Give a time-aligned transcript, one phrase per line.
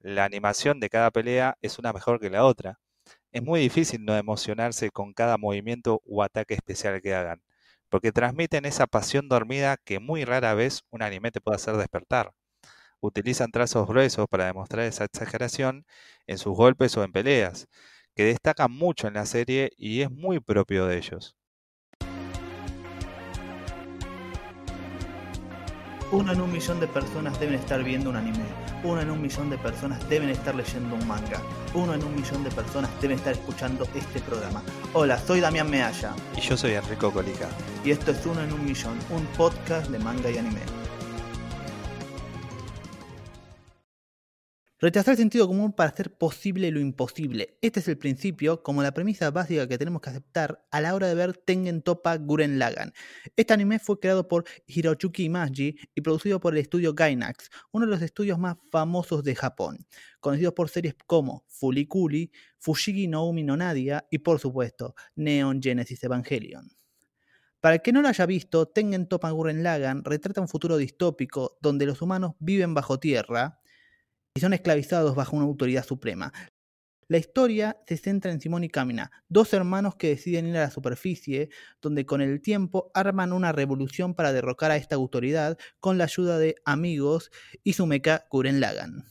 [0.00, 2.80] la animación de cada pelea es una mejor que la otra.
[3.32, 7.42] Es muy difícil no emocionarse con cada movimiento o ataque especial que hagan,
[7.90, 12.32] porque transmiten esa pasión dormida que muy rara vez un anime te puede hacer despertar.
[13.00, 15.86] Utilizan trazos gruesos para demostrar esa exageración
[16.28, 17.68] en sus golpes o en peleas,
[18.16, 21.37] que destacan mucho en la serie y es muy propio de ellos.
[26.10, 28.46] Uno en un millón de personas deben estar viendo un anime.
[28.82, 31.42] Uno en un millón de personas deben estar leyendo un manga.
[31.74, 34.62] Uno en un millón de personas deben estar escuchando este programa.
[34.94, 36.14] Hola, soy Damián Mealla.
[36.34, 37.50] Y yo soy Enrico Colica.
[37.84, 40.62] Y esto es Uno en un millón, un podcast de manga y anime.
[44.80, 47.58] Rechazar el sentido común para hacer posible lo imposible.
[47.62, 51.08] Este es el principio, como la premisa básica que tenemos que aceptar a la hora
[51.08, 52.92] de ver Tengen Toppa Guren Lagan.
[53.34, 57.90] Este anime fue creado por Hirochuki Imagi y producido por el estudio Gainax, uno de
[57.90, 59.84] los estudios más famosos de Japón,
[60.20, 66.04] conocidos por series como Fulikuli, Fushigi no Umi no Nadia y por supuesto Neon Genesis
[66.04, 66.70] Evangelion.
[67.60, 71.58] Para el que no lo haya visto, Tengen Toppa Guren Lagan retrata un futuro distópico
[71.60, 73.58] donde los humanos viven bajo tierra,
[74.38, 76.32] y son esclavizados bajo una autoridad suprema.
[77.08, 80.70] La historia se centra en Simón y Kamina, dos hermanos que deciden ir a la
[80.70, 81.48] superficie,
[81.82, 86.38] donde con el tiempo arman una revolución para derrocar a esta autoridad con la ayuda
[86.38, 87.32] de amigos
[87.64, 89.06] y su mecha Kuren Lagan.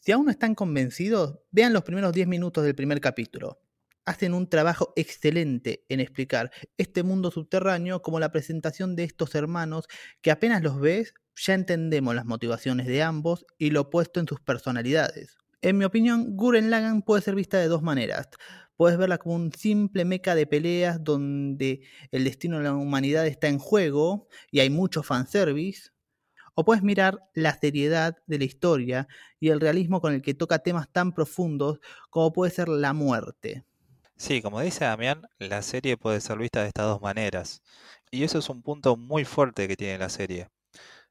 [0.00, 3.62] Si aún no están convencidos, vean los primeros 10 minutos del primer capítulo.
[4.04, 9.86] Hacen un trabajo excelente en explicar este mundo subterráneo como la presentación de estos hermanos
[10.20, 14.40] que apenas los ves ya entendemos las motivaciones de ambos y lo opuesto en sus
[14.40, 15.38] personalidades.
[15.62, 18.28] En mi opinión, Guren Lagan puede ser vista de dos maneras.
[18.76, 23.48] Puedes verla como un simple meca de peleas donde el destino de la humanidad está
[23.48, 25.90] en juego y hay mucho fanservice.
[26.54, 30.58] O puedes mirar la seriedad de la historia y el realismo con el que toca
[30.60, 31.78] temas tan profundos
[32.10, 33.64] como puede ser la muerte.
[34.16, 37.62] Sí, como dice Damián, la serie puede ser vista de estas dos maneras.
[38.10, 40.48] Y eso es un punto muy fuerte que tiene la serie.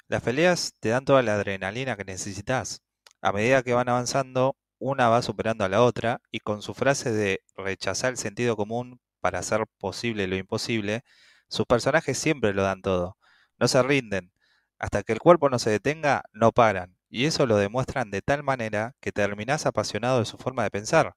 [0.10, 2.82] Las peleas te dan toda la adrenalina que necesitas.
[3.22, 7.12] A medida que van avanzando, una va superando a la otra y con su frase
[7.12, 11.04] de rechazar el sentido común para hacer posible lo imposible,
[11.48, 13.18] sus personajes siempre lo dan todo.
[13.60, 14.32] No se rinden.
[14.80, 16.98] Hasta que el cuerpo no se detenga, no paran.
[17.10, 21.14] Y eso lo demuestran de tal manera que terminás apasionado de su forma de pensar.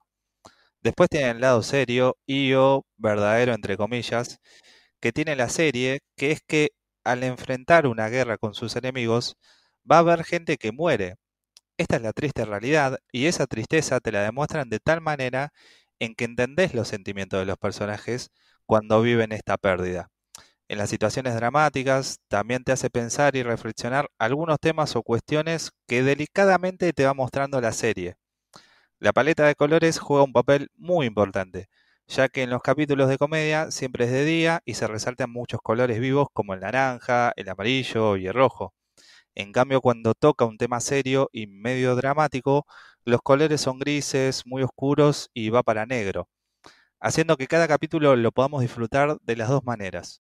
[0.83, 4.39] Después tienen el lado serio y o verdadero, entre comillas,
[5.01, 6.71] que tiene la serie, que es que
[7.05, 9.37] al enfrentar una guerra con sus enemigos,
[9.91, 11.17] va a haber gente que muere.
[11.79, 15.53] Esta es la triste realidad y esa tristeza te la demuestran de tal manera
[15.99, 18.31] en que entendés los sentimientos de los personajes
[18.67, 20.11] cuando viven esta pérdida.
[20.69, 26.03] En las situaciones dramáticas también te hace pensar y reflexionar algunos temas o cuestiones que
[26.03, 28.17] delicadamente te va mostrando la serie.
[28.99, 31.69] La paleta de colores juega un papel muy importante
[32.13, 35.61] ya que en los capítulos de comedia siempre es de día y se resaltan muchos
[35.63, 38.75] colores vivos como el naranja, el amarillo y el rojo.
[39.35, 42.67] En cambio, cuando toca un tema serio y medio dramático,
[43.05, 46.29] los colores son grises, muy oscuros y va para negro,
[47.01, 50.21] haciendo que cada capítulo lo podamos disfrutar de las dos maneras.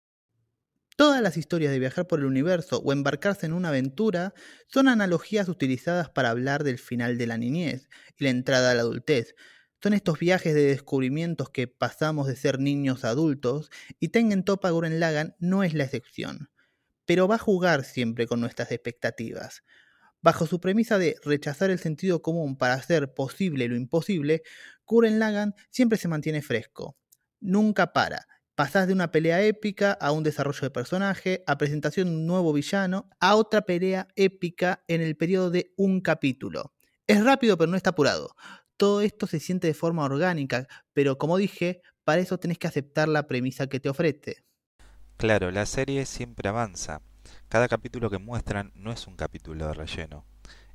[0.96, 4.32] Todas las historias de viajar por el universo o embarcarse en una aventura
[4.68, 8.82] son analogías utilizadas para hablar del final de la niñez y la entrada a la
[8.82, 9.34] adultez,
[9.82, 14.70] son estos viajes de descubrimientos que pasamos de ser niños a adultos y Tengen Topa
[14.70, 16.50] Guren Lagan no es la excepción,
[17.06, 19.64] pero va a jugar siempre con nuestras expectativas.
[20.20, 24.42] Bajo su premisa de rechazar el sentido común para hacer posible lo imposible,
[24.86, 26.98] Guren Lagan siempre se mantiene fresco.
[27.40, 28.26] Nunca para.
[28.54, 32.52] Pasás de una pelea épica a un desarrollo de personaje, a presentación de un nuevo
[32.52, 36.74] villano, a otra pelea épica en el periodo de un capítulo.
[37.06, 38.36] Es rápido pero no está apurado
[38.80, 43.08] todo esto se siente de forma orgánica, pero como dije, para eso tenés que aceptar
[43.08, 44.42] la premisa que te ofrece.
[45.18, 47.02] Claro, la serie siempre avanza.
[47.50, 50.24] Cada capítulo que muestran no es un capítulo de relleno.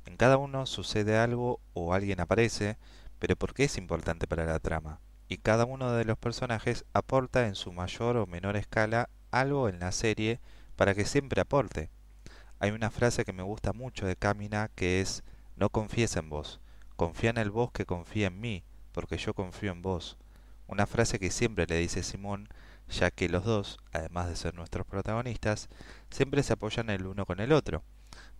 [0.04, 2.78] En cada uno sucede algo o alguien aparece,
[3.18, 5.00] pero porque es importante para la trama.
[5.26, 9.80] Y cada uno de los personajes aporta en su mayor o menor escala algo en
[9.80, 10.38] la serie
[10.76, 11.90] para que siempre aporte.
[12.60, 15.24] Hay una frase que me gusta mucho de Camina que es
[15.56, 16.60] no confíes en vos,
[16.96, 20.16] Confía en el vos que confía en mí, porque yo confío en vos.
[20.66, 22.48] Una frase que siempre le dice Simón,
[22.88, 25.68] ya que los dos, además de ser nuestros protagonistas,
[26.10, 27.82] siempre se apoyan el uno con el otro,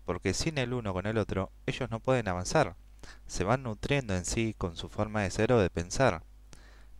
[0.06, 2.76] porque sin el uno con el otro ellos no pueden avanzar,
[3.26, 6.22] se van nutriendo en sí con su forma de ser o de pensar.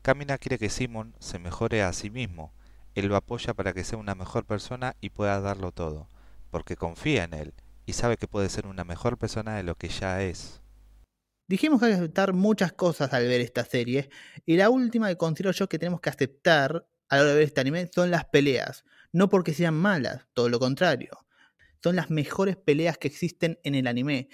[0.03, 2.53] Camina quiere que Simón se mejore a sí mismo,
[2.95, 6.07] él lo apoya para que sea una mejor persona y pueda darlo todo,
[6.51, 7.55] porque confía en él
[7.87, 10.61] y sabe que puede ser una mejor persona de lo que ya es.
[11.49, 14.11] Dijimos que hay que aceptar muchas cosas al ver esta serie,
[14.45, 17.45] y la última que considero yo que tenemos que aceptar a la hora de ver
[17.45, 18.85] este anime son las peleas.
[19.13, 21.11] No porque sean malas, todo lo contrario.
[21.83, 24.29] Son las mejores peleas que existen en el anime.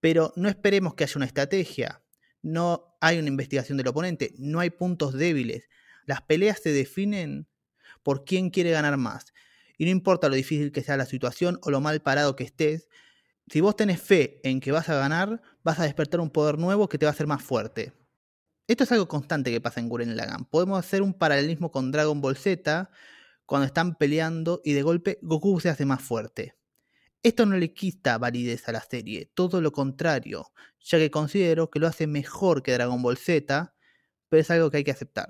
[0.00, 2.02] Pero no esperemos que haya una estrategia.
[2.42, 4.34] No hay una investigación del oponente.
[4.38, 5.68] No hay puntos débiles.
[6.06, 7.46] Las peleas se definen
[8.02, 9.32] por quién quiere ganar más.
[9.76, 12.88] Y no importa lo difícil que sea la situación o lo mal parado que estés,
[13.48, 16.88] si vos tenés fe en que vas a ganar, vas a despertar un poder nuevo
[16.88, 17.92] que te va a hacer más fuerte.
[18.68, 20.44] Esto es algo constante que pasa en Guren Lagan.
[20.44, 22.90] Podemos hacer un paralelismo con Dragon Ball Z
[23.46, 26.56] cuando están peleando y de golpe Goku se hace más fuerte.
[27.22, 31.78] Esto no le quita validez a la serie, todo lo contrario, ya que considero que
[31.78, 33.74] lo hace mejor que Dragon Ball Z,
[34.28, 35.28] pero es algo que hay que aceptar.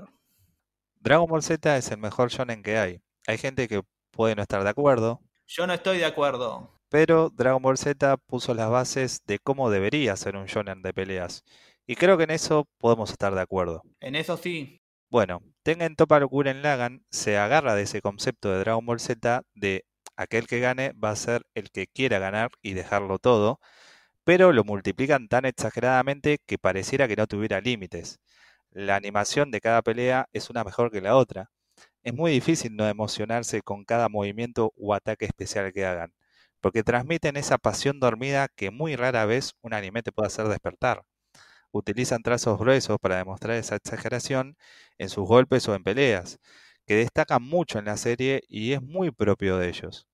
[0.97, 3.01] Dragon Ball Z es el mejor shonen que hay.
[3.29, 5.21] Hay gente que puede no estar de acuerdo.
[5.47, 10.15] Yo no estoy de acuerdo pero Dragon Ball Z puso las bases de cómo debería
[10.15, 11.43] ser un shonen de peleas.
[11.89, 13.83] Y creo que en eso podemos estar de acuerdo.
[13.99, 14.81] En eso sí.
[15.11, 19.85] Bueno, Tengen Toppa Guren Lagan se agarra de ese concepto de Dragon Ball Z de
[20.15, 23.59] aquel que gane va a ser el que quiera ganar y dejarlo todo,
[24.23, 28.21] pero lo multiplican tan exageradamente que pareciera que no tuviera límites.
[28.71, 31.51] La animación de cada pelea es una mejor que la otra.
[32.05, 36.13] Es muy difícil no emocionarse con cada movimiento o ataque especial que hagan
[36.65, 41.05] porque transmiten esa pasión dormida que muy rara vez un anime te puede hacer despertar.
[41.73, 44.57] Utilizan trazos gruesos para demostrar esa exageración
[44.97, 46.39] en sus golpes o en peleas,
[46.87, 50.09] que destacan mucho en la serie y es muy propio de ellos.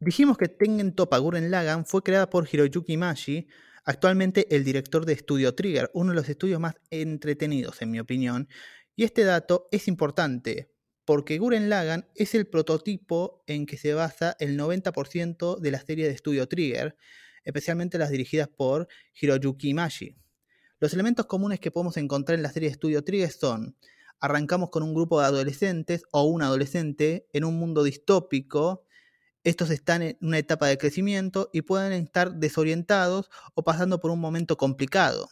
[0.00, 3.46] Dijimos que Tengen Toppa Guren Lagan fue creada por Hiroyuki Mashi,
[3.84, 8.48] actualmente el director de Studio Trigger, uno de los estudios más entretenidos en mi opinión,
[8.94, 10.70] y este dato es importante
[11.06, 16.08] porque Guren Lagan es el prototipo en que se basa el 90% de la serie
[16.08, 16.96] de Studio Trigger,
[17.44, 20.16] especialmente las dirigidas por Hiroyuki Imagi.
[20.80, 23.76] Los elementos comunes que podemos encontrar en la serie de Studio Trigger son
[24.18, 28.84] arrancamos con un grupo de adolescentes o un adolescente en un mundo distópico.
[29.44, 34.18] Estos están en una etapa de crecimiento y pueden estar desorientados o pasando por un
[34.18, 35.28] momento complicado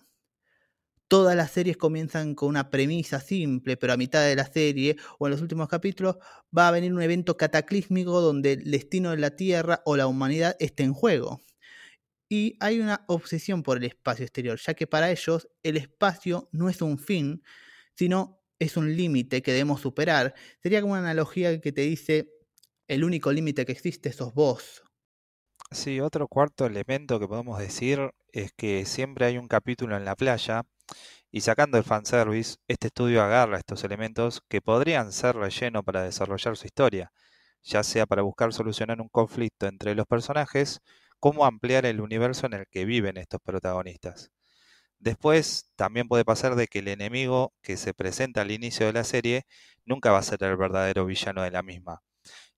[1.09, 5.27] todas las series comienzan con una premisa simple, pero a mitad de la serie o
[5.27, 6.17] en los últimos capítulos
[6.57, 10.57] va a venir un evento cataclísmico donde el destino de la Tierra o la humanidad
[10.61, 11.41] esté en juego.
[12.29, 16.69] Y hay una obsesión por el espacio exterior, ya que para ellos el espacio no
[16.69, 17.43] es un fin,
[17.97, 20.35] sino es un límite que debemos superar.
[20.63, 22.31] Sería como una analogía que te dice,
[22.89, 24.83] el único límite que existe sos vos.
[25.71, 30.15] Sí, otro cuarto elemento que podemos decir es que siempre hay un capítulo en la
[30.15, 30.63] playa
[31.31, 36.57] y sacando el fanservice, este estudio agarra estos elementos que podrían ser relleno para desarrollar
[36.57, 37.13] su historia,
[37.63, 40.81] ya sea para buscar solucionar un conflicto entre los personajes,
[41.19, 44.31] como ampliar el universo en el que viven estos protagonistas.
[44.99, 49.05] Después, también puede pasar de que el enemigo que se presenta al inicio de la
[49.05, 49.45] serie
[49.85, 52.03] nunca va a ser el verdadero villano de la misma.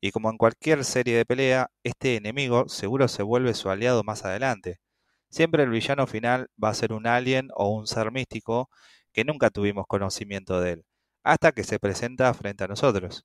[0.00, 4.25] Y como en cualquier serie de pelea, este enemigo seguro se vuelve su aliado más
[4.25, 4.81] adelante,
[5.31, 8.70] Siempre el villano final va a ser un alien o un ser místico
[9.12, 10.84] que nunca tuvimos conocimiento de él,
[11.25, 13.25] hasta que se presenta frente a nosotros.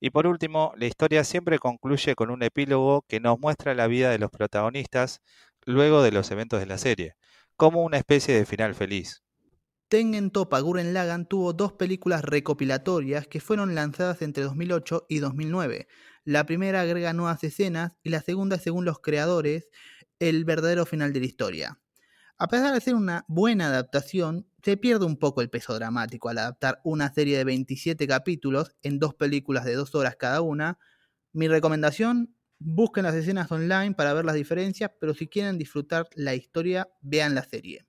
[0.00, 4.10] Y por último, la historia siempre concluye con un epílogo que nos muestra la vida
[4.10, 5.20] de los protagonistas
[5.64, 7.14] luego de los eventos de la serie,
[7.56, 9.22] como una especie de final feliz.
[9.88, 15.88] Tengen Topa Guren Lagan tuvo dos películas recopilatorias que fueron lanzadas entre 2008 y 2009.
[16.24, 19.68] La primera agrega nuevas escenas y la segunda, según los creadores,
[20.18, 21.80] el verdadero final de la historia.
[22.38, 26.38] A pesar de ser una buena adaptación, se pierde un poco el peso dramático al
[26.38, 30.78] adaptar una serie de 27 capítulos en dos películas de dos horas cada una.
[31.32, 36.34] Mi recomendación, busquen las escenas online para ver las diferencias, pero si quieren disfrutar la
[36.34, 37.86] historia, vean la serie.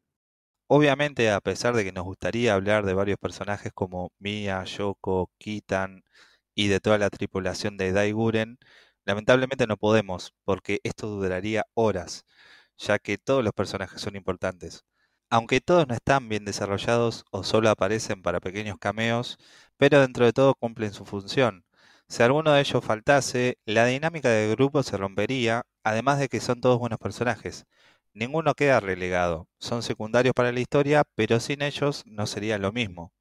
[0.67, 6.03] Obviamente, a pesar de que nos gustaría hablar de varios personajes como Mia, Yoko, Kitan
[6.55, 8.59] y de toda la tripulación de Daiguren,
[9.10, 12.28] Lamentablemente no podemos, porque esto duraría horas,
[12.78, 14.86] ya que todos los personajes son importantes.
[15.32, 19.39] Aunque todos no están bien desarrollados o solo aparecen para pequeños cameos,
[19.78, 21.66] pero dentro de todo cumplen su función.
[22.08, 26.62] Si alguno de ellos faltase, la dinámica del grupo se rompería, además de que son
[26.62, 27.66] todos buenos personajes.
[28.13, 33.12] Ninguno queda relegado, son secundarios para la historia, pero sin ellos no sería lo mismo.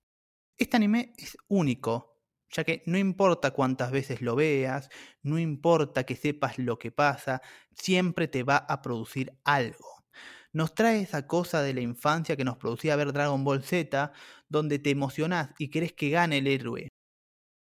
[0.59, 2.17] Este anime es único,
[2.50, 4.88] ya que no importa cuántas veces lo veas,
[5.23, 7.43] no importa que sepas lo que pasa,
[7.75, 10.05] siempre te va a producir algo.
[10.52, 14.12] Nos trae esa cosa de la infancia que nos producía ver Dragon Ball Z,
[14.49, 16.88] donde te emocionás y querés que gane el héroe.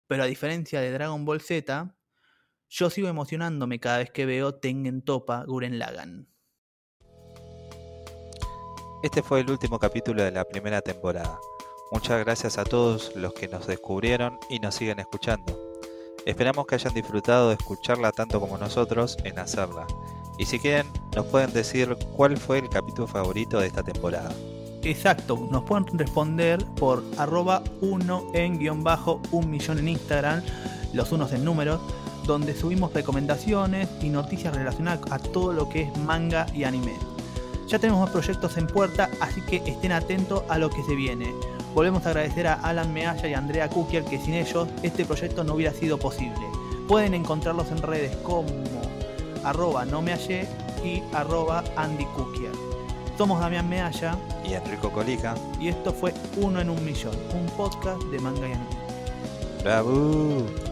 [0.08, 1.94] Pero a diferencia de Dragon Ball Z,
[2.68, 6.28] yo sigo emocionándome cada vez que veo Tengen Topa Guren Lagan.
[9.02, 11.38] Este fue el último capítulo de la primera temporada.
[11.92, 15.58] Muchas gracias a todos los que nos descubrieron y nos siguen escuchando.
[16.24, 19.88] Esperamos que hayan disfrutado de escucharla tanto como nosotros en hacerla.
[20.38, 24.30] Y si quieren, nos pueden decir cuál fue el capítulo favorito de esta temporada.
[24.84, 30.44] Exacto, nos pueden responder por arroba 1 en guion bajo un millón en Instagram,
[30.92, 31.80] los unos en números,
[32.24, 36.94] donde subimos recomendaciones y noticias relacionadas a todo lo que es manga y anime.
[37.66, 41.34] Ya tenemos más proyectos en puerta, así que estén atentos a lo que se viene.
[41.74, 45.44] Volvemos a agradecer a Alan Mealla y a Andrea Kukier que sin ellos este proyecto
[45.44, 46.40] no hubiera sido posible.
[46.88, 48.48] Pueden encontrarlos en redes como
[49.44, 50.46] arroba no me hallé
[50.84, 52.52] y arroba Andy Kukier.
[53.16, 54.16] Somos Damián Mealla
[54.48, 55.34] Y Enrico Colica.
[55.60, 58.66] y esto fue Uno en un Millón, un podcast de manga y anime.
[59.62, 60.69] ¡Bravo!